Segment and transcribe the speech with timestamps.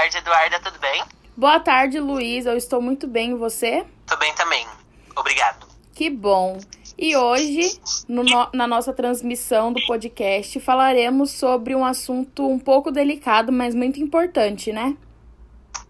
[0.00, 1.04] tarde, Eduarda, tudo bem?
[1.36, 2.46] Boa tarde, Luiz.
[2.46, 3.84] Eu estou muito bem, e você?
[4.06, 4.66] Tô bem também.
[5.14, 5.66] Obrigado.
[5.92, 6.58] Que bom.
[6.96, 7.78] E hoje,
[8.08, 8.24] no,
[8.54, 14.72] na nossa transmissão do podcast, falaremos sobre um assunto um pouco delicado, mas muito importante,
[14.72, 14.96] né?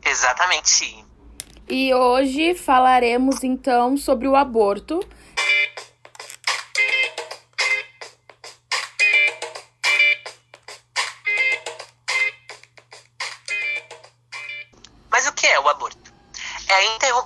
[0.04, 1.04] Exatamente.
[1.68, 4.98] E hoje falaremos então sobre o aborto.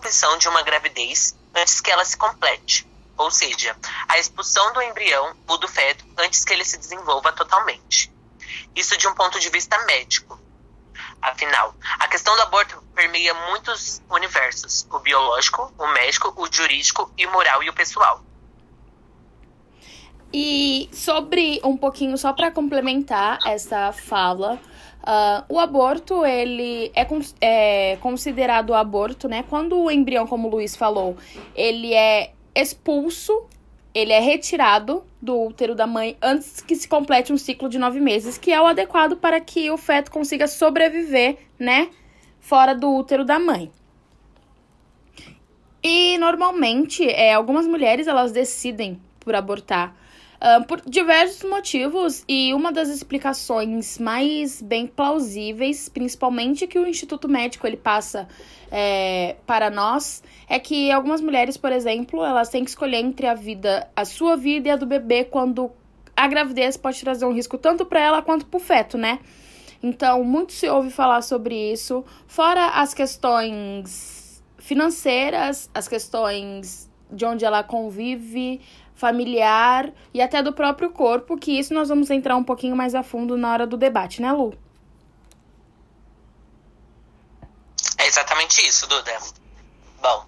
[0.05, 2.87] Interrupção de uma gravidez antes que ela se complete,
[3.17, 3.75] ou seja,
[4.07, 8.13] a expulsão do embrião ou do feto antes que ele se desenvolva totalmente.
[8.77, 10.39] Isso de um ponto de vista médico.
[11.23, 17.27] Afinal, a questão do aborto permeia muitos universos: o biológico, o médico, o jurídico, e
[17.27, 18.23] moral e o pessoal.
[20.37, 24.55] E sobre um pouquinho, só para complementar essa fala,
[25.01, 27.07] uh, o aborto ele é,
[27.41, 29.45] é considerado aborto, né?
[29.49, 31.17] Quando o embrião, como o Luiz falou,
[31.55, 33.45] ele é expulso,
[33.95, 38.01] ele é retirado do útero da mãe antes que se complete um ciclo de nove
[38.01, 41.91] meses, que é o adequado para que o feto consiga sobreviver, né?
[42.41, 43.71] Fora do útero da mãe.
[45.81, 49.95] E normalmente, é, algumas mulheres elas decidem por abortar
[50.45, 57.29] uh, por diversos motivos e uma das explicações mais bem plausíveis, principalmente que o Instituto
[57.29, 58.29] Médico ele passa
[58.71, 63.35] é, para nós, é que algumas mulheres, por exemplo, elas têm que escolher entre a
[63.35, 65.71] vida, a sua vida e a do bebê quando
[66.15, 69.19] a gravidez pode trazer um risco tanto para ela quanto para o feto, né?
[69.83, 77.45] Então, muito se ouve falar sobre isso, fora as questões financeiras, as questões de onde
[77.45, 78.61] ela convive,
[78.95, 83.03] familiar e até do próprio corpo, que isso nós vamos entrar um pouquinho mais a
[83.03, 84.57] fundo na hora do debate, né, Lu?
[87.99, 89.19] É exatamente isso, Duda.
[90.01, 90.27] Bom,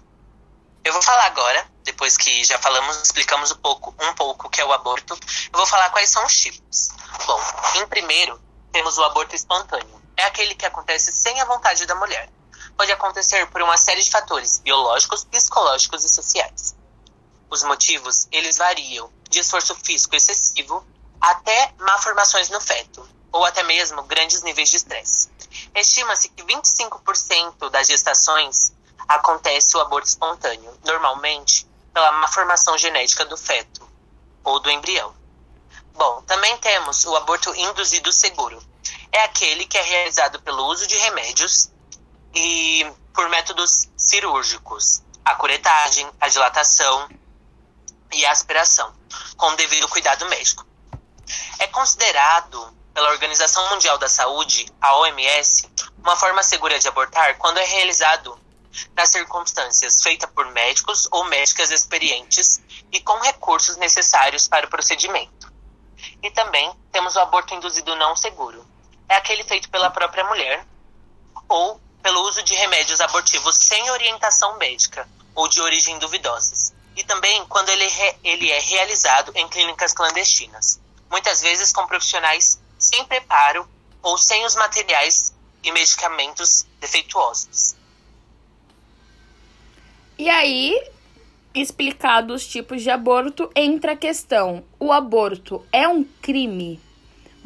[0.83, 4.61] eu vou falar agora, depois que já falamos, explicamos um pouco, um pouco o que
[4.61, 5.13] é o aborto,
[5.51, 6.89] eu vou falar quais são os tipos.
[7.25, 7.39] Bom,
[7.75, 8.39] em primeiro,
[8.71, 10.01] temos o aborto espontâneo.
[10.15, 12.29] É aquele que acontece sem a vontade da mulher.
[12.75, 16.75] Pode acontecer por uma série de fatores biológicos, psicológicos e sociais.
[17.49, 20.85] Os motivos, eles variam de esforço físico excessivo
[21.19, 25.29] até malformações no feto, ou até mesmo grandes níveis de estresse.
[25.73, 28.73] Estima-se que 25% das gestações
[29.07, 33.87] acontece o aborto espontâneo, normalmente pela malformação genética do feto
[34.43, 35.15] ou do embrião.
[35.93, 38.61] Bom, também temos o aborto induzido seguro.
[39.11, 41.71] É aquele que é realizado pelo uso de remédios
[42.35, 47.09] e por métodos cirúrgicos, a curetagem, a dilatação,
[48.11, 48.93] e aspiração,
[49.35, 50.65] com devido cuidado médico.
[51.59, 55.69] É considerado pela Organização Mundial da Saúde, a OMS,
[55.99, 58.39] uma forma segura de abortar quando é realizado
[58.95, 65.51] nas circunstâncias feita por médicos ou médicas experientes e com recursos necessários para o procedimento.
[66.21, 68.65] E também temos o aborto induzido não seguro.
[69.09, 70.65] É aquele feito pela própria mulher
[71.47, 77.45] ou pelo uso de remédios abortivos sem orientação médica ou de origem duvidosas, e também
[77.47, 77.85] quando ele,
[78.23, 83.69] ele é realizado em clínicas clandestinas, muitas vezes com profissionais sem preparo
[84.01, 87.75] ou sem os materiais e medicamentos defeituosos.
[90.17, 90.89] E aí,
[91.53, 96.81] explicados os tipos de aborto, entra a questão: o aborto é um crime?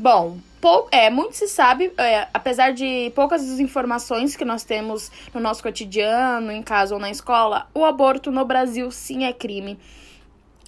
[0.01, 5.39] Bom, pou, é, muito se sabe, é, apesar de poucas informações que nós temos no
[5.39, 9.77] nosso cotidiano, em casa ou na escola, o aborto no Brasil sim é crime.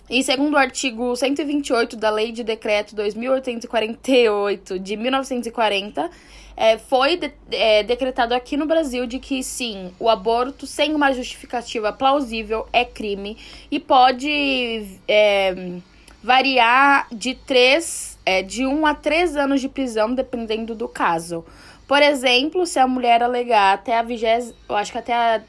[0.08, 6.12] E segundo o artigo 128 da Lei de Decreto 2848 de 1940,
[6.56, 11.12] é, foi de, é, decretado aqui no Brasil de que sim, o aborto sem uma
[11.12, 13.36] justificativa plausível é crime
[13.72, 15.80] e pode é,
[16.22, 21.46] variar de três é, de 1 um a 3 anos de prisão, dependendo do caso.
[21.88, 25.42] Por exemplo, se a mulher alegar até a vigésima, eu acho que até a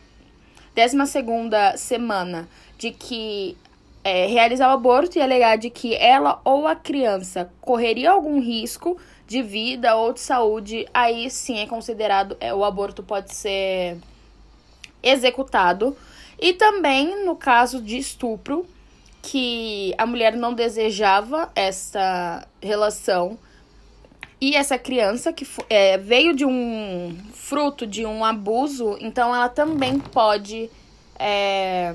[0.74, 3.56] 12 segunda semana de que
[4.02, 8.98] é, realizar o aborto e alegar de que ela ou a criança correria algum risco
[9.26, 13.96] de vida ou de saúde, aí sim é considerado, é, o aborto pode ser
[15.02, 15.96] executado.
[16.38, 18.66] E também no caso de estupro,
[19.24, 23.38] que a mulher não desejava essa relação
[24.38, 29.98] e essa criança que é, veio de um fruto de um abuso, então ela também
[29.98, 30.68] pode
[31.18, 31.94] é,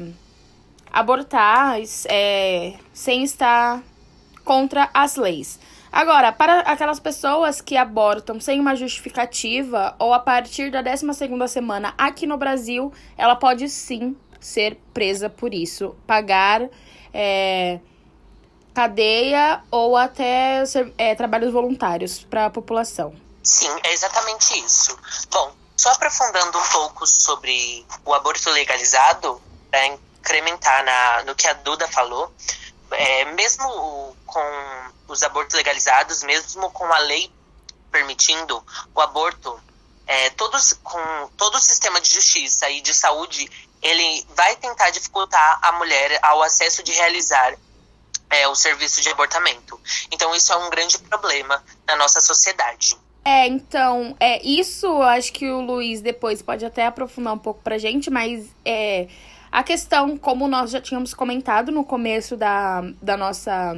[0.91, 1.77] abortar
[2.09, 3.83] é, sem estar
[4.43, 5.59] contra as leis.
[5.91, 11.05] Agora, para aquelas pessoas que abortam sem uma justificativa ou a partir da 12
[11.47, 15.95] semana aqui no Brasil, ela pode sim ser presa por isso.
[16.07, 16.67] Pagar
[17.13, 17.79] é,
[18.73, 20.63] cadeia ou até
[20.97, 23.13] é, trabalhos voluntários para a população.
[23.43, 24.97] Sim, é exatamente isso.
[25.31, 29.41] Bom, só aprofundando um pouco sobre o aborto legalizado,
[29.71, 32.33] para incrementar na, no que a Duda falou,
[32.91, 34.41] é, mesmo com
[35.07, 37.31] os abortos legalizados, mesmo com a lei
[37.91, 38.63] permitindo
[38.93, 39.59] o aborto,
[40.05, 43.49] é, todos, com todo o sistema de justiça e de saúde,
[43.81, 47.55] ele vai tentar dificultar a mulher ao acesso de realizar
[48.29, 49.79] é, o serviço de abortamento.
[50.11, 52.95] Então, isso é um grande problema na nossa sociedade.
[53.25, 57.77] É, então, é isso acho que o Luiz depois pode até aprofundar um pouco pra
[57.77, 59.07] gente, mas é,
[59.51, 63.75] a questão, como nós já tínhamos comentado no começo da, da nossa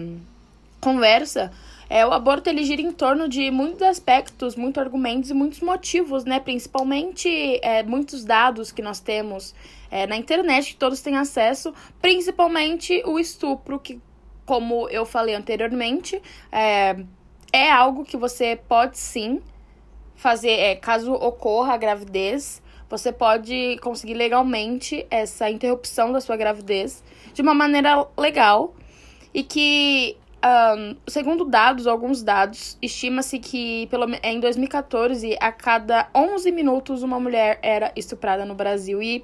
[0.80, 1.51] conversa,
[1.89, 6.24] é, o aborto ele gira em torno de muitos aspectos, muitos argumentos e muitos motivos,
[6.24, 6.39] né?
[6.39, 9.54] Principalmente é, muitos dados que nós temos
[9.91, 13.99] é, na internet, que todos têm acesso, principalmente o estupro, que,
[14.45, 16.21] como eu falei anteriormente,
[16.51, 16.95] é,
[17.51, 19.41] é algo que você pode sim
[20.15, 27.03] fazer, é, caso ocorra a gravidez, você pode conseguir legalmente essa interrupção da sua gravidez
[27.33, 28.73] de uma maneira legal
[29.33, 36.51] e que um, segundo dados, alguns dados, estima-se que pelo, em 2014, a cada 11
[36.51, 39.01] minutos, uma mulher era estuprada no Brasil.
[39.01, 39.23] E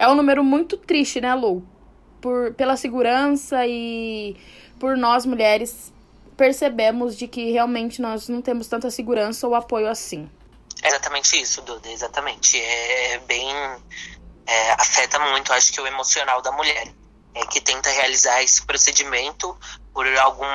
[0.00, 1.62] é um número muito triste, né, Lu?
[2.22, 4.34] Por, pela segurança e
[4.78, 5.92] por nós mulheres
[6.38, 10.28] percebemos de que realmente nós não temos tanta segurança ou apoio assim.
[10.82, 12.58] É exatamente isso, Duda, exatamente.
[12.58, 13.46] É bem.
[14.46, 16.90] É, afeta muito, acho que, o emocional da mulher.
[17.34, 19.54] É, que tenta realizar esse procedimento
[19.92, 20.46] por algum.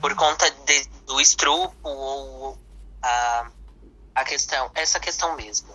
[0.00, 2.58] por conta de, do estrupo ou
[3.02, 3.50] a,
[4.14, 4.70] a questão.
[4.74, 5.74] essa questão mesmo.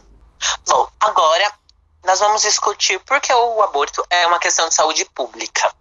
[0.67, 1.53] Bom, agora
[2.03, 5.73] nós vamos discutir por que o aborto é uma questão de saúde pública.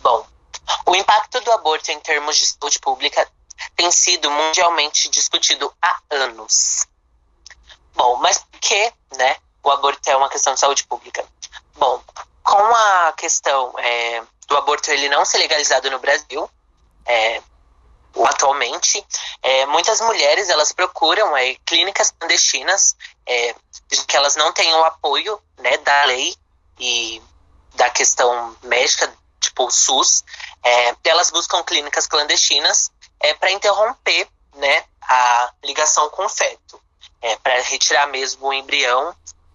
[0.00, 0.26] Bom,
[0.86, 3.28] o impacto do aborto em termos de saúde pública
[3.74, 6.86] tem sido mundialmente discutido há anos.
[7.94, 11.24] Bom, mas por que, né, o aborto é uma questão de saúde pública?
[11.74, 12.02] Bom,
[12.42, 16.48] com a questão é, do aborto ele não ser legalizado no Brasil,
[17.06, 17.42] é,
[18.24, 19.04] atualmente,
[19.42, 22.96] é, muitas mulheres elas procuram é, clínicas clandestinas,
[23.90, 26.34] é, que elas não têm o apoio né, da lei
[26.78, 27.22] e
[27.74, 30.24] da questão médica, tipo o SUS,
[30.64, 32.90] é, elas buscam clínicas clandestinas
[33.20, 36.80] é, para interromper né, a ligação com o feto,
[37.20, 39.14] é, para retirar mesmo o embrião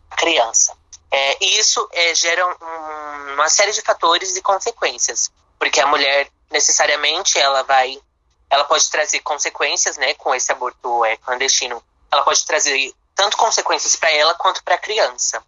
[0.09, 0.75] da criança.
[1.11, 5.29] É, e isso é, gera um, uma série de fatores e consequências,
[5.59, 8.01] porque a mulher necessariamente ela vai,
[8.49, 11.83] ela pode trazer consequências, né, com esse aborto é, clandestino.
[12.09, 15.43] Ela pode trazer tanto consequências para ela quanto para a criança.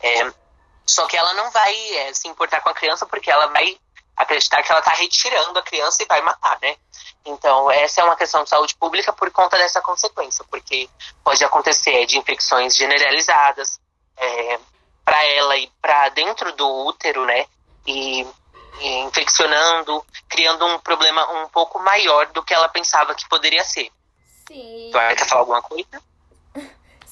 [0.00, 0.32] É,
[0.86, 3.76] só que ela não vai é, se importar com a criança porque ela vai
[4.16, 6.76] acreditar que ela está retirando a criança e vai matar, né?
[7.24, 10.88] Então, essa é uma questão de saúde pública por conta dessa consequência, porque
[11.24, 13.80] pode acontecer de infecções generalizadas
[14.16, 14.60] é,
[15.04, 17.44] para ela e para dentro do útero, né?
[17.84, 18.24] E,
[18.78, 23.90] e infeccionando, criando um problema um pouco maior do que ela pensava que poderia ser.
[24.46, 24.90] Sim.
[24.92, 26.00] Tu quer falar alguma coisa?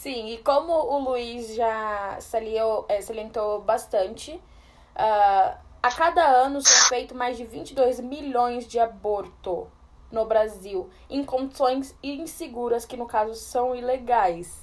[0.04, 6.88] Sim, e como o Luiz já saliou, é, salientou bastante, uh, a cada ano são
[6.90, 9.66] feitos mais de 22 milhões de abortos
[10.12, 14.62] no Brasil, em condições inseguras, que no caso são ilegais.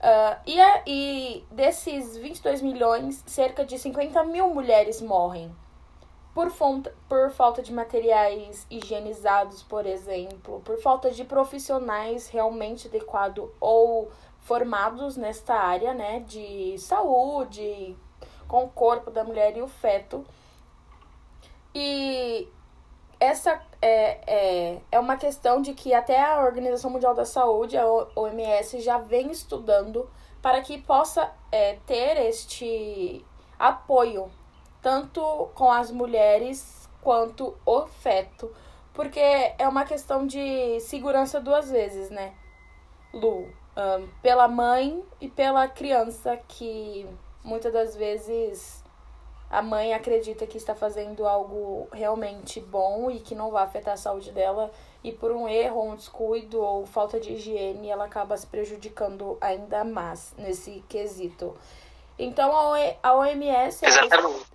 [0.00, 0.58] Uh, e,
[0.88, 5.54] e desses 22 milhões, cerca de 50 mil mulheres morrem
[6.34, 13.48] por, fonta, por falta de materiais higienizados, por exemplo, por falta de profissionais realmente adequados
[13.60, 14.10] ou
[14.40, 17.96] formados nesta área né, de saúde,
[18.48, 20.24] com o corpo da mulher e o feto.
[21.74, 22.48] E
[23.18, 27.86] essa é, é, é uma questão de que até a Organização Mundial da Saúde, a
[28.14, 30.10] OMS, já vem estudando
[30.42, 33.24] para que possa é, ter este
[33.58, 34.30] apoio,
[34.84, 38.54] tanto com as mulheres quanto o feto,
[38.92, 42.34] porque é uma questão de segurança duas vezes, né,
[43.10, 43.48] Lu?
[43.76, 47.08] Um, pela mãe e pela criança que
[47.42, 48.84] muitas das vezes
[49.50, 53.96] a mãe acredita que está fazendo algo realmente bom e que não vai afetar a
[53.96, 54.70] saúde dela
[55.02, 59.82] e por um erro, um descuido ou falta de higiene, ela acaba se prejudicando ainda
[59.82, 61.54] mais nesse quesito.
[62.18, 62.52] Então
[63.02, 63.84] a OMS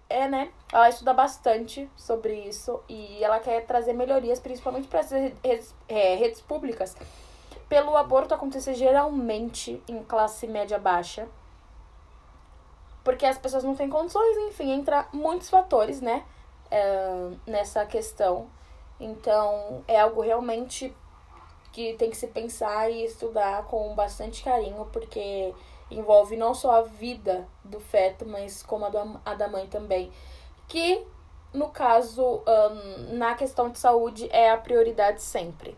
[0.09, 0.51] é, né?
[0.71, 6.15] Ela estuda bastante sobre isso e ela quer trazer melhorias, principalmente para as redes, é,
[6.15, 6.95] redes públicas,
[7.67, 11.27] pelo aborto acontecer geralmente em classe média baixa.
[13.03, 16.23] Porque as pessoas não têm condições, enfim, entra muitos fatores, né?
[16.71, 18.47] É, nessa questão.
[18.99, 20.95] Então, é algo realmente
[21.71, 25.53] que tem que se pensar e estudar com bastante carinho, porque
[25.91, 30.11] envolve não só a vida do feto, mas como a, a da mãe também.
[30.67, 31.05] Que,
[31.53, 35.77] no caso, um, na questão de saúde, é a prioridade sempre.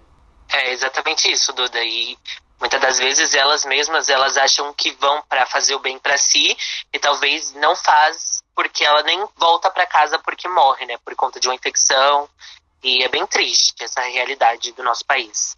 [0.51, 1.81] É exatamente isso, Duda.
[1.83, 2.17] E
[2.59, 6.55] muitas das vezes elas mesmas elas acham que vão para fazer o bem para si
[6.93, 11.39] e talvez não faz porque ela nem volta para casa porque morre, né, por conta
[11.39, 12.29] de uma infecção.
[12.83, 15.55] E é bem triste essa realidade do nosso país.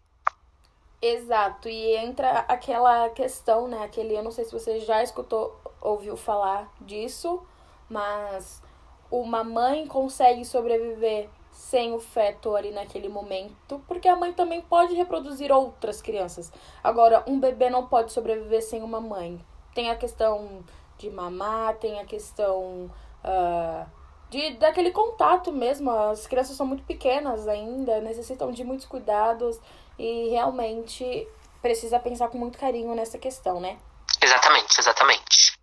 [1.06, 3.84] Exato, e entra aquela questão, né?
[3.84, 7.44] Aquele, eu não sei se você já escutou, ouviu falar disso,
[7.90, 8.64] mas
[9.12, 14.96] uma mãe consegue sobreviver sem o feto ali naquele momento, porque a mãe também pode
[14.96, 16.50] reproduzir outras crianças.
[16.82, 19.46] Agora, um bebê não pode sobreviver sem uma mãe.
[19.76, 20.64] Tem a questão
[20.98, 22.90] de mamar, tem a questão
[23.26, 23.86] uh,
[24.30, 25.92] de daquele contato mesmo.
[25.92, 29.60] As crianças são muito pequenas ainda, necessitam de muitos cuidados
[29.98, 31.28] e realmente
[31.62, 33.78] precisa pensar com muito carinho nessa questão, né?
[34.22, 35.60] Exatamente, exatamente.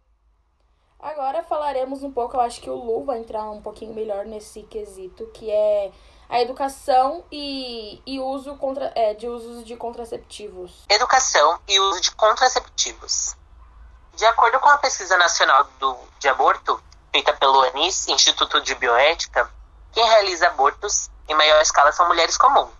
[0.98, 4.62] Agora falaremos um pouco, eu acho que o Lu vai entrar um pouquinho melhor nesse
[4.64, 5.90] quesito, que é
[6.28, 10.84] a educação e, e uso contra, é, de usos de contraceptivos.
[10.88, 13.34] Educação e uso de contraceptivos.
[14.14, 19.50] De acordo com a pesquisa nacional do, de aborto, feita pelo ANIS, Instituto de Bioética,
[19.92, 22.79] quem realiza abortos em maior escala são mulheres comuns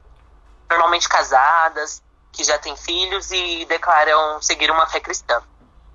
[0.71, 5.43] normalmente casadas, que já têm filhos e declaram seguir uma fé cristã.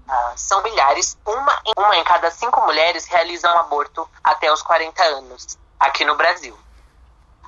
[0.07, 5.57] Ah, são milhares, uma, uma em cada cinco mulheres realizam aborto até os 40 anos,
[5.79, 6.57] aqui no Brasil.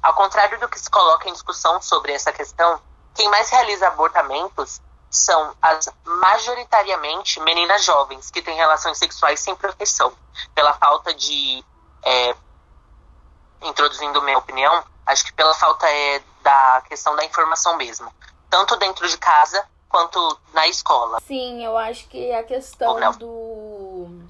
[0.02, 2.82] Ao contrário do que se coloca em discussão sobre essa questão,
[3.14, 10.14] quem mais realiza abortamentos são as majoritariamente meninas jovens que têm relações sexuais sem proteção,
[10.56, 11.64] pela falta de.
[12.04, 12.36] É,
[13.64, 18.14] introduzindo minha opinião, acho que pela falta é, da questão da informação mesmo.
[18.50, 21.20] Tanto dentro de casa quanto na escola.
[21.22, 24.28] Sim, eu acho que a questão do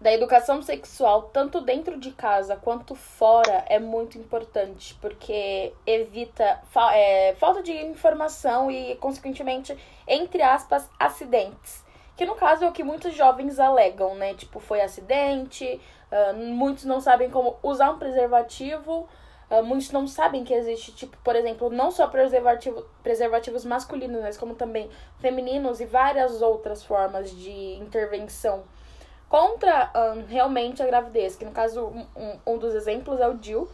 [0.00, 6.94] da educação sexual, tanto dentro de casa quanto fora, é muito importante, porque evita fa
[6.94, 9.76] é, falta de informação e, consequentemente,
[10.08, 11.84] entre aspas, acidentes.
[12.16, 14.32] Que no caso é o que muitos jovens alegam, né?
[14.34, 15.80] Tipo, foi acidente,
[16.10, 19.06] uh, muitos não sabem como usar um preservativo
[19.50, 24.38] Uh, muitos não sabem que existe, tipo, por exemplo, não só preservativo, preservativos masculinos, mas
[24.38, 24.88] como também
[25.18, 28.62] femininos e várias outras formas de intervenção
[29.28, 33.68] contra um, realmente a gravidez, que no caso um, um dos exemplos é o DIU.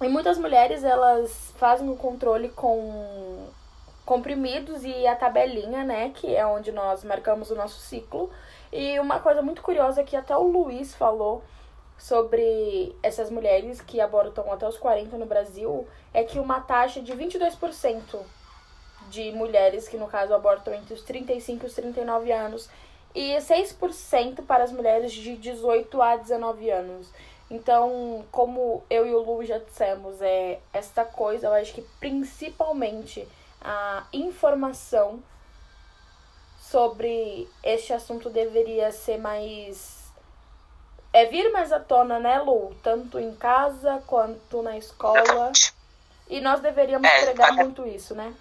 [0.00, 3.48] E muitas mulheres elas fazem o controle com
[4.04, 8.30] comprimidos e a tabelinha, né, que é onde nós marcamos o nosso ciclo.
[8.72, 11.42] E uma coisa muito curiosa que até o Luiz falou
[11.98, 17.12] sobre essas mulheres que abortam até os 40 no Brasil é que uma taxa de
[17.12, 18.20] 22%
[19.10, 22.70] de mulheres que, no caso, abortam entre os 35 e os 39 anos
[23.14, 27.10] e 6% para as mulheres de 18 a 19 anos.
[27.50, 33.26] Então, como eu e o Lu já dissemos, é esta coisa, eu acho que principalmente
[33.60, 35.22] a informação
[36.60, 39.97] sobre este assunto deveria ser mais
[41.12, 42.74] é vir mais à tona, né, Lu?
[42.82, 45.20] Tanto em casa quanto na escola.
[45.20, 45.74] Exatamente.
[46.28, 47.64] E nós deveríamos é, pregar até...
[47.64, 48.34] muito isso, né?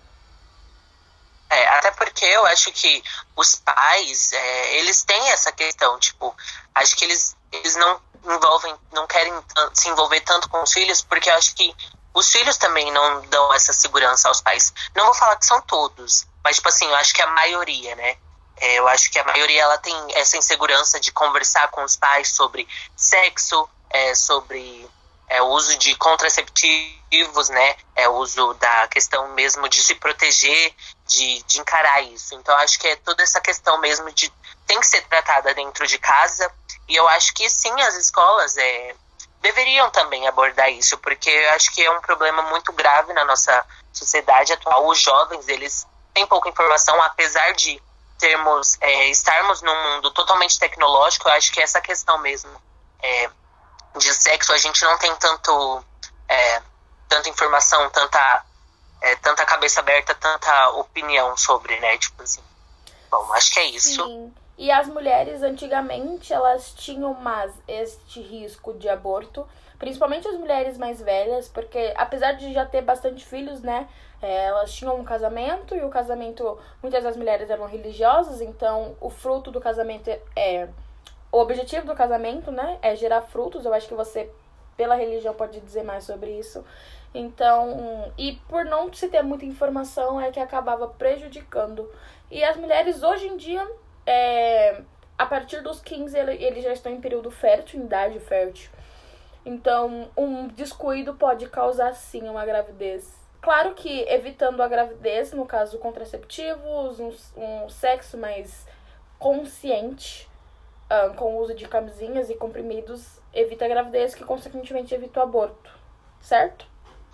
[1.50, 3.02] É, até porque eu acho que
[3.36, 6.36] os pais, é, eles têm essa questão, tipo,
[6.76, 9.34] acho que eles, eles não envolvem, não querem
[9.74, 11.74] se envolver tanto com os filhos, porque eu acho que
[12.14, 14.74] os filhos também não dão essa segurança aos pais.
[14.94, 18.18] Não vou falar que são todos, mas, tipo assim, eu acho que a maioria, né?
[18.60, 22.30] É, eu acho que a maioria ela tem essa insegurança de conversar com os pais
[22.30, 24.90] sobre sexo, é, sobre
[25.30, 27.76] é, o uso de contraceptivos, né?
[27.96, 30.74] É o uso da questão mesmo de se proteger,
[31.06, 32.34] de, de encarar isso.
[32.36, 34.32] Então, acho que é toda essa questão mesmo de
[34.66, 36.52] tem que ser tratada dentro de casa.
[36.88, 38.96] E eu acho que sim, as escolas é,
[39.42, 43.66] deveriam também abordar isso, porque eu acho que é um problema muito grave na nossa
[43.94, 44.88] sociedade atual.
[44.88, 47.82] Os jovens, eles têm pouca informação, apesar de
[48.18, 52.50] termos, é, estarmos num mundo totalmente tecnológico, eu acho que essa questão mesmo
[53.02, 53.30] é,
[53.98, 55.84] de sexo, a gente não tem tanto,
[56.28, 56.62] é,
[57.08, 58.46] tanta informação, tanta,
[59.02, 61.98] é, tanta cabeça aberta, tanta opinião sobre, né?
[61.98, 62.44] Tipo assim.
[63.10, 64.04] Bom, acho que é isso.
[64.04, 64.34] Sim.
[64.58, 69.48] E as mulheres antigamente elas tinham mais este risco de aborto,
[69.78, 73.88] principalmente as mulheres mais velhas, porque apesar de já ter bastante filhos, né,
[74.22, 79.10] é, elas tinham um casamento e o casamento muitas das mulheres eram religiosas, então o
[79.10, 80.68] fruto do casamento é
[81.32, 83.66] o objetivo do casamento, né, é gerar frutos.
[83.66, 84.30] Eu acho que você
[84.76, 86.64] pela religião pode dizer mais sobre isso.
[87.14, 91.90] Então, e por não se ter muita informação é que acabava prejudicando.
[92.30, 93.68] E as mulheres hoje em dia,
[94.06, 94.82] é,
[95.18, 98.70] a partir dos 15, eles já estão em período fértil, em idade fértil.
[99.46, 103.27] Então, um descuido pode causar sim uma gravidez.
[103.42, 108.66] Claro que evitando a gravidez, no caso contraceptivos, um, um sexo mais
[109.20, 110.30] consciente,
[110.92, 115.24] uh, com o uso de camisinhas e comprimidos, evita a gravidez, que consequentemente evita o
[115.24, 115.72] aborto,
[116.20, 116.66] certo?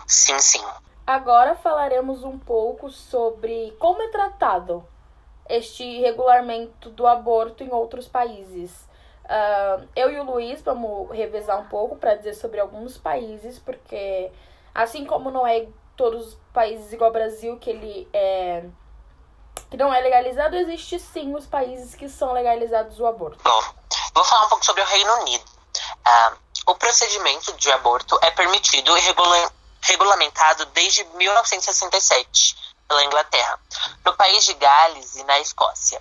[0.06, 0.64] Sim, sim.
[1.06, 4.86] Agora falaremos um pouco sobre como é tratado
[5.48, 8.88] este regulamento do aborto em outros países.
[9.24, 14.30] Uh, eu e o Luiz vamos revezar um pouco para dizer sobre alguns países, porque
[14.74, 15.66] assim como não é
[15.96, 18.64] todos os países igual ao Brasil que ele é
[19.70, 23.42] que não é legalizado, existe sim os países que são legalizados o aborto.
[23.42, 23.62] Bom,
[24.14, 25.44] vou falar um pouco sobre o Reino Unido.
[26.06, 32.56] Uh, o procedimento de aborto é permitido e regula regulamentado desde 1967
[32.88, 33.58] pela Inglaterra,
[34.04, 36.00] no país de Gales e na Escócia.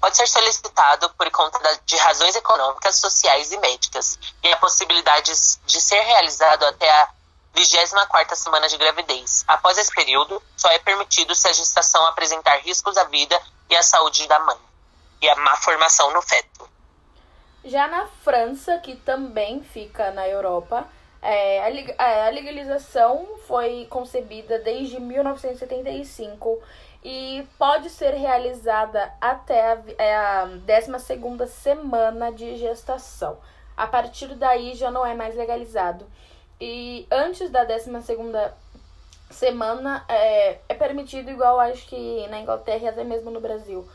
[0.00, 5.32] Pode ser solicitado por conta de razões econômicas, sociais e médicas, e a possibilidade
[5.64, 7.08] de ser realizado até a
[7.54, 9.44] 24 semana de gravidez.
[9.46, 13.82] Após esse período, só é permitido se a gestação apresentar riscos à vida e à
[13.82, 14.58] saúde da mãe
[15.22, 16.68] e a má formação no feto.
[17.64, 20.86] Já na França, que também fica na Europa,
[21.22, 21.64] é,
[21.96, 26.60] a, legalização foi concebida desde 1975
[27.02, 33.38] e pode ser realizada até a, é a 12 semana de gestação.
[33.74, 36.06] A partir daí já não é mais legalizado.
[36.60, 37.90] E antes da 12
[39.30, 43.88] semana é, é permitido, igual acho que na Inglaterra e até mesmo no Brasil.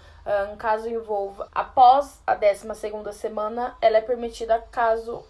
[0.52, 2.68] Um caso envolva após a 12
[3.14, 5.26] semana, ela é permitida caso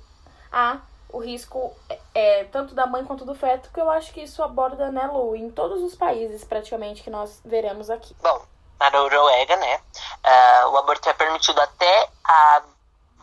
[0.51, 0.79] há
[1.11, 1.73] o risco
[2.13, 5.35] é, tanto da mãe quanto do feto, que eu acho que isso aborda, né, Lu,
[5.35, 8.15] em todos os países praticamente que nós veremos aqui.
[8.21, 8.41] Bom,
[8.79, 12.63] na Noruega, né, uh, o aborto é permitido até a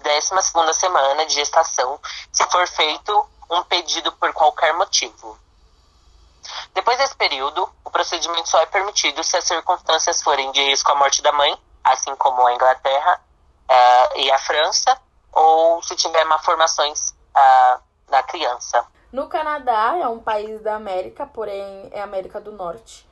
[0.03, 2.01] 12 semana de gestação,
[2.33, 5.39] se for feito um pedido por qualquer motivo.
[6.75, 10.95] Depois desse período, o procedimento só é permitido se as circunstâncias forem de risco à
[10.95, 13.21] morte da mãe, assim como a Inglaterra
[13.69, 14.97] uh, e a França,
[15.33, 18.87] ou se tiver malformações uh, da criança.
[19.13, 23.07] No Canadá, é um país da América, porém é América do Norte.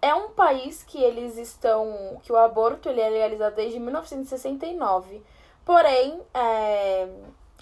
[0.00, 2.20] É um país que eles estão.
[2.22, 5.20] que o aborto ele é legalizado desde 1969.
[5.64, 7.08] Porém, é,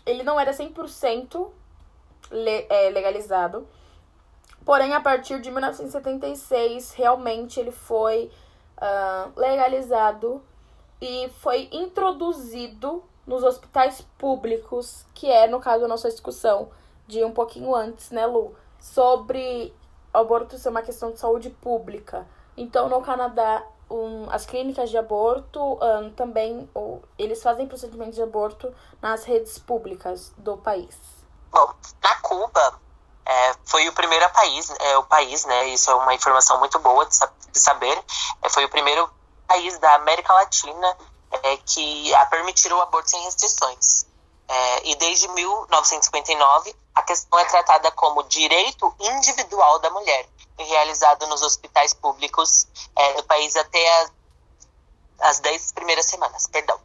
[0.04, 1.50] ele não era 100% le, é,
[2.30, 3.66] legalizado.
[4.64, 8.30] Porém, a partir de 1976, realmente ele foi
[8.76, 10.42] uh, legalizado
[11.00, 16.70] e foi introduzido nos hospitais públicos, que é, no caso, a nossa discussão
[17.06, 18.54] de um pouquinho antes, né, Lu?
[18.78, 19.74] Sobre
[20.12, 22.26] aborto ser uma questão de saúde pública.
[22.56, 28.22] Então, no Canadá, um, as clínicas de aborto um, também, ou, eles fazem procedimentos de
[28.22, 31.17] aborto nas redes públicas do país.
[31.50, 32.80] Bom, na Cuba,
[33.26, 37.04] é, foi o primeiro país, é, o país, né, isso é uma informação muito boa
[37.06, 37.16] de,
[37.52, 38.02] de saber,
[38.42, 39.08] é, foi o primeiro
[39.46, 40.96] país da América Latina
[41.42, 44.06] é, que a permitiram o aborto sem restrições.
[44.50, 51.42] É, e desde 1959, a questão é tratada como direito individual da mulher realizado nos
[51.42, 54.12] hospitais públicos é, do país até as,
[55.20, 56.46] as 10 primeiras semanas.
[56.46, 56.77] Perdão.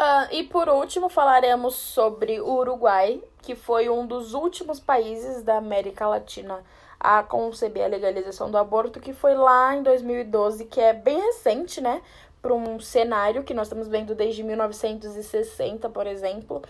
[0.00, 5.58] Uh, e por último, falaremos sobre o Uruguai, que foi um dos últimos países da
[5.58, 6.64] América Latina
[6.98, 11.80] a conceber a legalização do aborto, que foi lá em 2012, que é bem recente,
[11.80, 12.02] né?
[12.40, 16.62] para um cenário que nós estamos vendo desde 1960, por exemplo.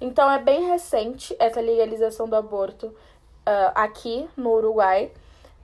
[0.00, 5.10] Então é bem recente essa legalização do aborto uh, aqui no Uruguai.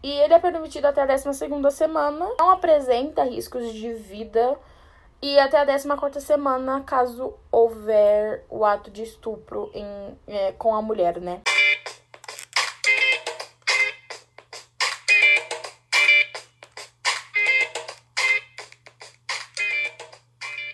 [0.03, 1.41] E ele é permitido até a 12
[1.73, 4.57] semana, não apresenta riscos de vida.
[5.29, 10.81] E até a 14 semana, caso houver o ato de estupro em, é, com a
[10.81, 11.43] mulher, né?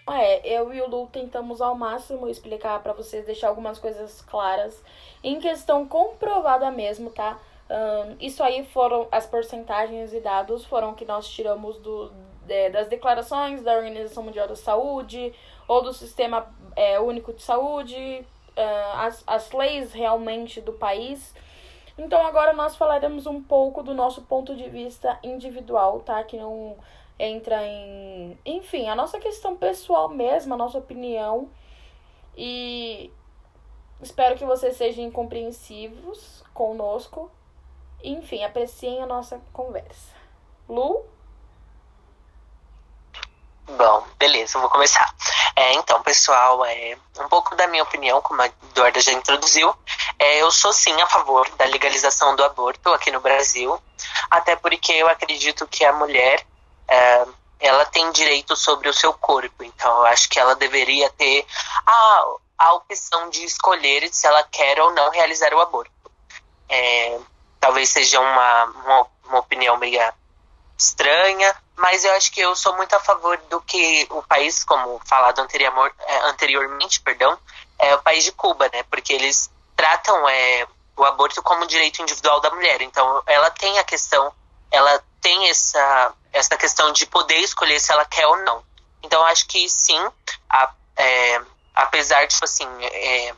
[0.07, 4.85] É, eu e o Lu tentamos ao máximo explicar para vocês, deixar algumas coisas claras.
[5.25, 7.41] Em questão comprovada mesmo, tá?
[7.71, 12.12] Um, isso aí foram as porcentagens e dados foram que nós tiramos do,
[12.48, 15.33] é, das declarações da Organização Mundial da Saúde
[15.68, 18.26] ou do Sistema é, Único de Saúde,
[18.57, 21.35] uh, as, as leis realmente do país.
[21.96, 26.22] Então agora nós falaremos um pouco do nosso ponto de vista individual, tá?
[26.24, 26.76] Que não
[27.18, 28.38] entra em.
[28.44, 31.50] Enfim, a nossa questão pessoal mesmo, a nossa opinião.
[32.37, 33.12] E
[34.00, 37.31] espero que vocês sejam compreensivos conosco.
[38.02, 40.14] Enfim, apreciem a nossa conversa.
[40.68, 41.05] Lu?
[43.77, 45.15] Bom, beleza, eu vou começar.
[45.57, 49.75] É, então, pessoal, é, um pouco da minha opinião, como a Eduarda já introduziu,
[50.19, 53.81] é, eu sou sim a favor da legalização do aborto aqui no Brasil,
[54.31, 56.45] até porque eu acredito que a mulher
[56.87, 57.25] é,
[57.61, 61.47] ela tem direito sobre o seu corpo, então eu acho que ela deveria ter
[61.87, 62.25] a,
[62.59, 65.93] a opção de escolher se ela quer ou não realizar o aborto.
[66.69, 67.19] É,
[67.59, 69.99] talvez seja uma, uma, uma opinião meio
[70.77, 75.01] estranha, mas eu acho que eu sou muito a favor do que o país, como
[75.05, 77.37] falado anterior, é, anteriormente, perdão,
[77.77, 78.85] é o país de Cuba, né?
[78.85, 80.64] Porque eles tratam é,
[80.97, 82.81] o aborto como direito individual da mulher.
[82.83, 84.33] Então, ela tem a questão,
[84.71, 88.62] ela tem essa, essa questão de poder escolher se ela quer ou não.
[89.03, 90.01] Então, acho que sim,
[90.49, 91.42] a, é,
[91.75, 93.35] apesar, tipo assim, é,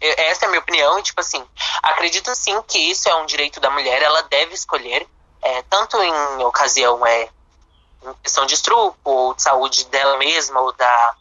[0.00, 1.44] essa é a minha opinião, e, tipo assim,
[1.82, 5.08] acredito sim que isso é um direito da mulher, ela deve escolher,
[5.42, 7.28] é, tanto em ocasião é,
[8.22, 11.14] questão de estrupo, ou de saúde dela mesma, ou da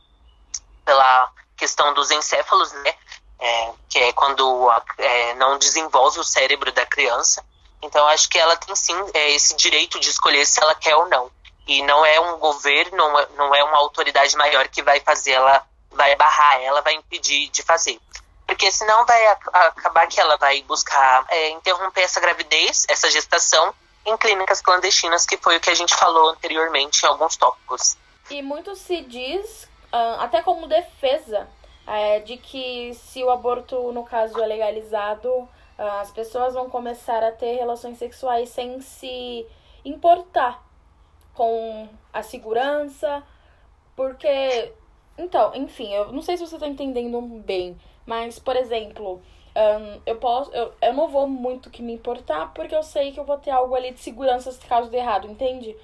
[0.86, 2.96] pela questão dos encéfalos, né?
[3.40, 7.46] É, que é quando é, não desenvolve o cérebro da criança.
[7.82, 11.08] Então, acho que ela tem sim é, esse direito de escolher se ela quer ou
[11.08, 11.32] não.
[11.68, 15.32] E não é um governo, não é, não é uma autoridade maior que vai fazer
[15.34, 18.00] ela, vai barrar ela, vai impedir de fazer.
[18.46, 23.74] Porque senão vai acabar que ela vai buscar é, interromper essa gravidez, essa gestação,
[24.10, 27.98] em clínicas clandestinas, que foi o que a gente falou anteriormente em alguns tópicos.
[28.30, 31.48] E muito se diz, ah, até como defesa,
[31.88, 37.24] é, de que se o aborto, no caso, é legalizado, ah, as pessoas vão começar
[37.24, 39.46] a ter relações sexuais sem se
[39.84, 40.64] importar
[41.34, 43.24] com a segurança,
[43.96, 44.74] porque.
[45.18, 49.22] Então, enfim, eu não sei se você está entendendo bem, mas, por exemplo,
[49.60, 50.52] um, eu posso.
[50.52, 53.52] Eu, eu não vou muito que me importar, porque eu sei que eu vou ter
[53.52, 55.76] algo ali de segurança caso dê errado, entende?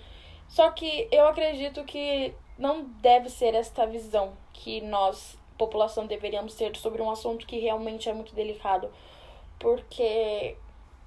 [0.47, 6.75] Só que eu acredito que não deve ser esta visão que nós, população, deveríamos ter
[6.77, 8.89] sobre um assunto que realmente é muito delicado.
[9.59, 10.55] Porque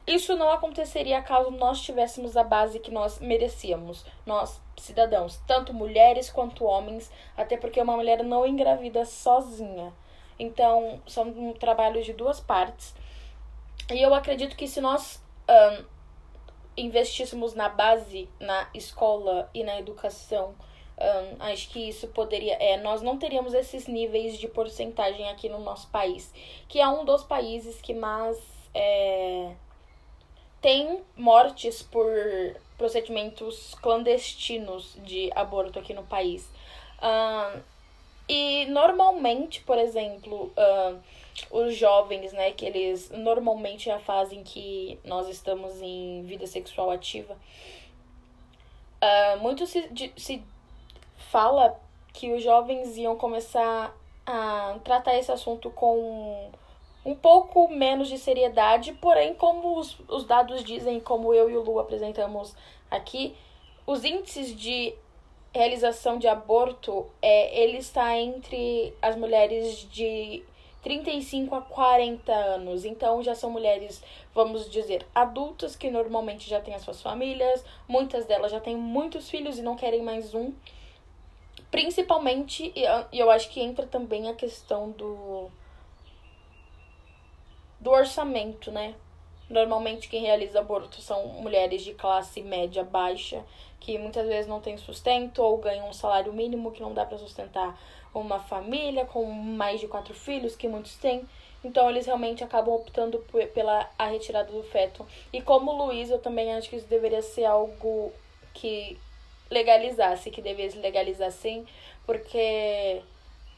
[0.06, 6.30] isso não aconteceria caso nós tivéssemos a base que nós merecíamos, nós cidadãos, tanto mulheres
[6.30, 9.92] quanto homens, até porque uma mulher não engravida sozinha.
[10.38, 12.94] Então, são trabalhos de duas partes.
[13.90, 15.84] E eu acredito que se nós um,
[16.76, 20.54] investíssemos na base, na escola e na educação,
[20.98, 22.54] um, acho que isso poderia.
[22.54, 26.32] É, nós não teríamos esses níveis de porcentagem aqui no nosso país,
[26.68, 28.38] que é um dos países que mais
[28.74, 29.52] é,
[30.60, 32.06] tem mortes por
[32.76, 36.48] procedimentos clandestinos de aborto aqui no país.
[37.02, 37.77] Um,
[38.28, 40.98] e normalmente, por exemplo, uh,
[41.50, 46.46] os jovens, né, que eles normalmente é a fase em que nós estamos em vida
[46.46, 47.36] sexual ativa,
[49.02, 50.42] uh, muito se, de, se
[51.30, 51.80] fala
[52.12, 56.50] que os jovens iam começar a tratar esse assunto com
[57.04, 61.62] um pouco menos de seriedade, porém, como os, os dados dizem, como eu e o
[61.62, 62.54] Lu apresentamos
[62.90, 63.34] aqui,
[63.86, 64.94] os índices de
[65.54, 70.42] realização de aborto, é, ele está entre as mulheres de
[70.82, 72.84] 35 a 40 anos.
[72.84, 74.02] Então já são mulheres,
[74.34, 79.28] vamos dizer, adultas que normalmente já têm as suas famílias, muitas delas já têm muitos
[79.28, 80.52] filhos e não querem mais um.
[81.70, 85.50] Principalmente, e eu acho que entra também a questão do
[87.80, 88.94] do orçamento, né?
[89.48, 93.44] Normalmente quem realiza aborto são mulheres de classe média baixa,
[93.80, 97.18] que muitas vezes não têm sustento ou ganham um salário mínimo que não dá para
[97.18, 97.78] sustentar
[98.14, 101.26] uma família com mais de quatro filhos, que muitos têm.
[101.62, 103.18] Então eles realmente acabam optando
[103.52, 105.06] pela a retirada do feto.
[105.32, 108.12] E como Luiz, eu também acho que isso deveria ser algo
[108.54, 108.98] que
[109.50, 111.66] legalizasse, que deveria legalizar sim,
[112.04, 113.02] porque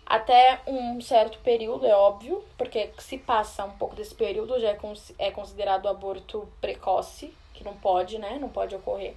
[0.07, 4.79] até um certo período, é óbvio, porque se passa um pouco desse período, já é,
[5.19, 8.39] é considerado aborto precoce, que não pode, né?
[8.41, 9.15] Não pode ocorrer.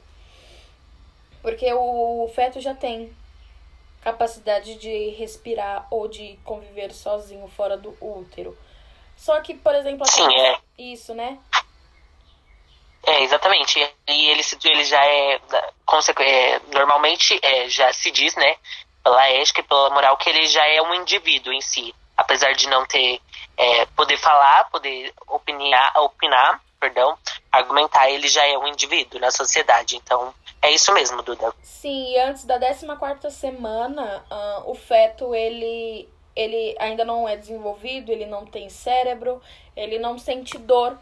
[1.44, 3.16] Porque o feto já tem
[4.02, 8.58] capacidade de respirar ou de conviver sozinho fora do útero.
[9.16, 10.58] Só que, por exemplo, Sim, é.
[10.78, 11.38] isso, né?
[13.06, 13.80] É, exatamente.
[14.08, 18.56] E ele, ele já é, é normalmente é, já se diz, né,
[19.04, 21.94] pela ética e pela moral, que ele já é um indivíduo em si.
[22.16, 23.20] Apesar de não ter,
[23.58, 27.18] é, poder falar, poder opinar, opinar, perdão,
[27.52, 29.98] argumentar, ele já é um indivíduo na sociedade.
[29.98, 31.54] Então, é isso mesmo, Duda.
[31.62, 38.12] Sim, e antes da 14 semana, uh, o feto, ele, ele ainda não é desenvolvido,
[38.12, 39.42] ele não tem cérebro,
[39.76, 40.98] ele não sente dor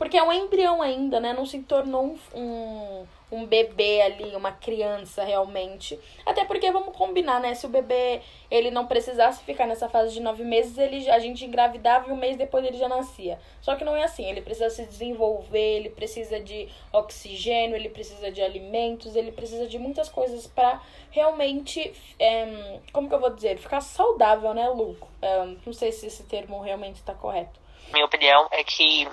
[0.00, 1.34] porque é um embrião ainda, né?
[1.34, 5.98] Não se tornou um, um, um, bebê ali, uma criança realmente.
[6.24, 7.54] Até porque, vamos combinar, né?
[7.54, 11.44] Se o bebê ele não precisasse ficar nessa fase de nove meses, ele, a gente
[11.44, 13.38] engravidava e um mês depois ele já nascia.
[13.60, 14.24] Só que não é assim.
[14.24, 19.78] Ele precisa se desenvolver, ele precisa de oxigênio, ele precisa de alimentos, ele precisa de
[19.78, 21.92] muitas coisas para realmente.
[22.18, 23.58] É, como que eu vou dizer?
[23.58, 24.96] Ficar saudável, né, Lu?
[25.22, 27.60] É, não sei se esse termo realmente está correto.
[27.92, 29.08] Minha opinião é que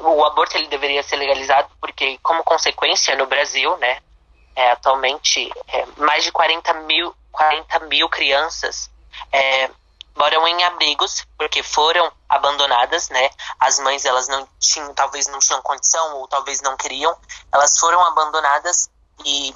[0.00, 4.00] o aborto ele deveria ser legalizado porque, como consequência, no Brasil, né,
[4.54, 8.88] é, atualmente, é, mais de 40 mil, 40 mil crianças
[9.32, 9.68] é,
[10.16, 13.30] moram em abrigos porque foram abandonadas, né?
[13.58, 17.16] As mães elas não tinham, talvez não tinham condição ou talvez não queriam,
[17.52, 18.88] elas foram abandonadas
[19.24, 19.54] e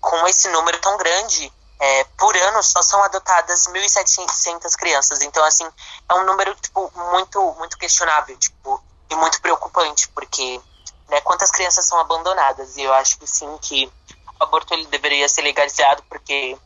[0.00, 5.20] com esse número tão grande, é, por ano só são adotadas 1.700 crianças.
[5.20, 5.68] Então assim
[6.08, 10.60] é um número tipo muito muito questionável, tipo e muito preocupante, porque
[11.08, 12.76] né, quantas crianças são abandonadas.
[12.76, 13.90] E eu acho que sim, que
[14.38, 16.56] o aborto ele deveria ser legalizado, porque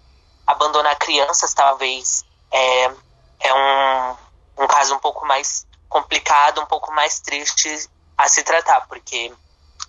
[0.46, 2.90] abandonar crianças talvez é,
[3.40, 8.86] é um, um caso um pouco mais complicado, um pouco mais triste a se tratar,
[8.86, 9.32] porque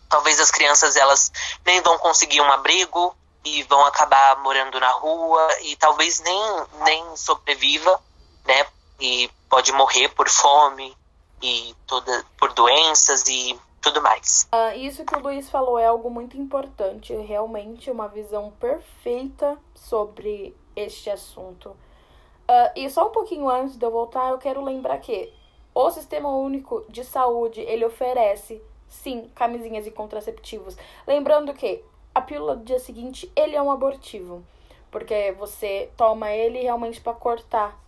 [0.09, 1.31] talvez as crianças elas
[1.65, 7.15] nem vão conseguir um abrigo e vão acabar morando na rua e talvez nem, nem
[7.15, 7.99] sobreviva,
[8.45, 8.65] né?
[8.99, 10.95] E pode morrer por fome,
[11.41, 14.47] e toda por doenças e tudo mais.
[14.53, 20.55] Uh, isso que o Luiz falou é algo muito importante, realmente uma visão perfeita sobre
[20.75, 21.69] este assunto.
[21.69, 25.33] Uh, e só um pouquinho antes de eu voltar, eu quero lembrar que
[25.73, 30.77] o Sistema Único de Saúde ele oferece sim camisinhas e contraceptivos.
[31.07, 34.43] Lembrando que a pílula do dia seguinte ele é um abortivo,
[34.91, 37.79] porque você toma ele realmente para cortar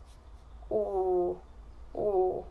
[0.70, 1.36] o,
[1.94, 2.46] o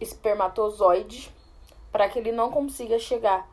[0.00, 1.32] espermatozoide
[1.90, 3.48] para que ele não consiga chegar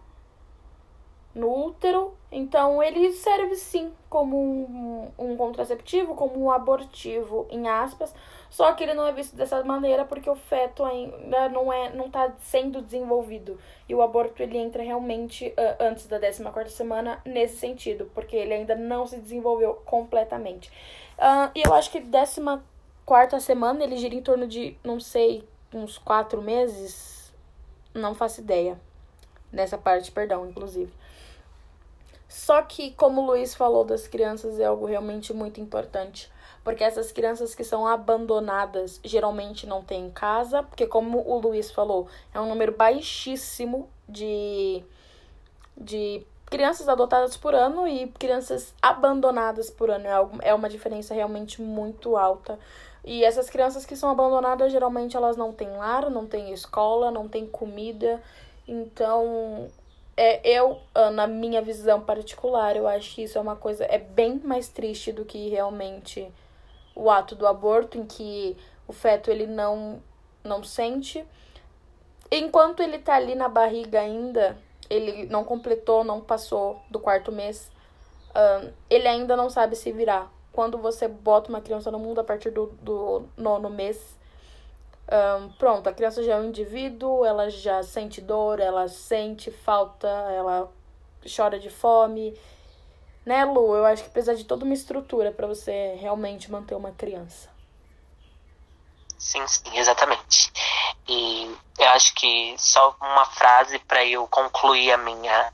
[1.34, 2.14] no útero.
[2.32, 8.14] Então, ele serve sim como um, um, contraceptivo, como um abortivo, em aspas.
[8.50, 12.06] Só que ele não é visto dessa maneira porque o feto ainda não é não
[12.06, 13.60] está sendo desenvolvido.
[13.90, 18.54] E o aborto ele entra realmente uh, antes da 14 semana nesse sentido, porque ele
[18.54, 20.70] ainda não se desenvolveu completamente.
[21.18, 25.98] Uh, e eu acho que 14 semana ele gira em torno de, não sei, uns
[25.98, 27.32] quatro meses,
[27.94, 28.80] não faço ideia.
[29.52, 30.92] Nessa parte, perdão, inclusive.
[32.28, 36.32] Só que, como o Luiz falou das crianças, é algo realmente muito importante.
[36.64, 42.08] Porque essas crianças que são abandonadas geralmente não têm casa, porque, como o Luiz falou,
[42.34, 44.84] é um número baixíssimo de,
[45.78, 50.08] de crianças adotadas por ano e crianças abandonadas por ano.
[50.08, 52.58] É, algo, é uma diferença realmente muito alta
[53.04, 57.28] e essas crianças que são abandonadas, geralmente elas não têm lar, não têm escola, não
[57.28, 58.22] têm comida.
[58.66, 59.70] Então,
[60.16, 63.98] é, eu, ah, na minha visão particular, eu acho que isso é uma coisa, é
[63.98, 66.32] bem mais triste do que realmente
[66.96, 68.56] o ato do aborto, em que
[68.88, 70.02] o feto ele não,
[70.42, 71.26] não sente.
[72.32, 74.58] Enquanto ele tá ali na barriga ainda,
[74.90, 77.70] ele não completou, não passou do quarto mês,
[78.34, 82.24] um, ele ainda não sabe se virar quando você bota uma criança no mundo a
[82.24, 84.16] partir do, do nono mês,
[85.12, 90.08] um, pronto, a criança já é um indivíduo, ela já sente dor, ela sente falta,
[90.08, 90.72] ela
[91.36, 92.40] chora de fome.
[93.26, 93.76] Né, Lu?
[93.76, 97.50] Eu acho que precisa de toda uma estrutura para você realmente manter uma criança.
[99.18, 100.52] Sim, sim, exatamente.
[101.08, 105.54] E eu acho que só uma frase para eu concluir a minha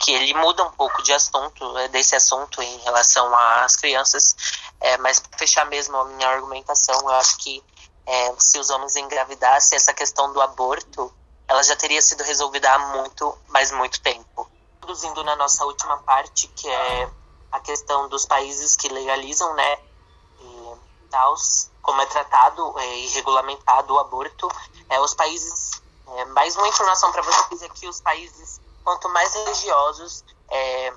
[0.00, 4.34] que ele muda um pouco de assunto, é, desse assunto em relação às crianças,
[4.80, 7.62] é, mas para fechar mesmo a minha argumentação, eu acho que
[8.06, 11.12] é, se os homens engravidassem, essa questão do aborto,
[11.46, 14.50] ela já teria sido resolvida há muito, mas muito tempo.
[14.78, 17.10] Introduzindo na nossa última parte, que é
[17.52, 19.78] a questão dos países que legalizam, né,
[21.10, 24.48] tals, como é tratado é, e regulamentado o aborto,
[24.88, 29.34] é, os países, é, mais uma informação para vocês é que os países quanto mais
[29.34, 30.92] religiosos, é,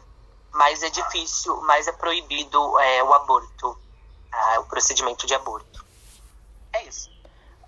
[0.52, 3.78] mais é difícil, mais é proibido é, o aborto,
[4.60, 5.86] o procedimento de aborto.
[6.74, 7.10] É isso.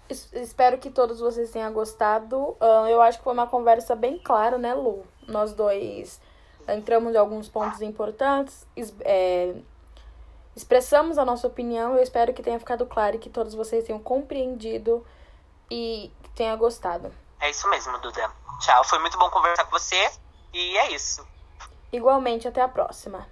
[0.10, 2.58] espero que todos vocês tenham gostado.
[2.90, 5.06] Eu acho que foi uma conversa bem clara, né, Lu?
[5.28, 6.20] Nós dois
[6.68, 8.66] entramos em alguns pontos importantes,
[9.02, 9.54] é,
[10.56, 11.96] expressamos a nossa opinião.
[11.96, 15.06] Eu espero que tenha ficado claro e que todos vocês tenham compreendido
[15.70, 17.12] e tenham gostado.
[17.40, 18.32] É isso mesmo, Duda.
[18.60, 20.12] Tchau, foi muito bom conversar com você
[20.54, 21.28] e é isso.
[21.92, 23.28] Igualmente, até a próxima.